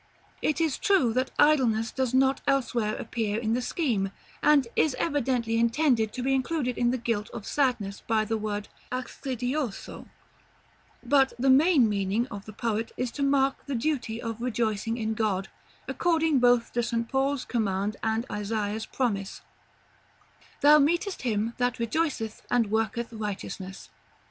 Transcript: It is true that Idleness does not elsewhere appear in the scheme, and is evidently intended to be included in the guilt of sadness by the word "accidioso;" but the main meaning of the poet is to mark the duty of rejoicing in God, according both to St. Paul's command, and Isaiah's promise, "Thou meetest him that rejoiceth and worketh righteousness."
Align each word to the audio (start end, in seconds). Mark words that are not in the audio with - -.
It 0.41 0.59
is 0.59 0.79
true 0.79 1.13
that 1.13 1.29
Idleness 1.37 1.91
does 1.91 2.11
not 2.11 2.41
elsewhere 2.47 2.95
appear 2.95 3.37
in 3.39 3.53
the 3.53 3.61
scheme, 3.61 4.11
and 4.41 4.67
is 4.75 4.95
evidently 4.97 5.59
intended 5.59 6.11
to 6.13 6.23
be 6.23 6.33
included 6.33 6.75
in 6.75 6.89
the 6.89 6.97
guilt 6.97 7.29
of 7.35 7.45
sadness 7.45 8.01
by 8.07 8.25
the 8.25 8.35
word 8.35 8.67
"accidioso;" 8.91 10.07
but 11.03 11.33
the 11.37 11.51
main 11.51 11.87
meaning 11.87 12.25
of 12.29 12.45
the 12.45 12.51
poet 12.53 12.91
is 12.97 13.11
to 13.11 13.21
mark 13.21 13.63
the 13.67 13.75
duty 13.75 14.19
of 14.19 14.41
rejoicing 14.41 14.97
in 14.97 15.13
God, 15.13 15.49
according 15.87 16.39
both 16.39 16.73
to 16.73 16.81
St. 16.81 17.07
Paul's 17.07 17.45
command, 17.45 17.97
and 18.01 18.25
Isaiah's 18.31 18.87
promise, 18.87 19.41
"Thou 20.61 20.79
meetest 20.79 21.21
him 21.21 21.53
that 21.59 21.77
rejoiceth 21.77 22.41
and 22.49 22.71
worketh 22.71 23.13
righteousness." 23.13 23.91